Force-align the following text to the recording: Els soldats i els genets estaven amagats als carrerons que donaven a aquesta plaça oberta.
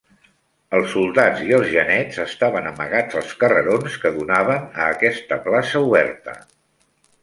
Els 0.77 0.87
soldats 0.95 1.43
i 1.49 1.53
els 1.57 1.67
genets 1.73 2.17
estaven 2.25 2.71
amagats 2.71 3.21
als 3.23 3.37
carrerons 3.45 4.01
que 4.07 4.15
donaven 4.19 4.67
a 4.83 4.93
aquesta 4.99 5.43
plaça 5.49 5.89
oberta. 5.91 6.41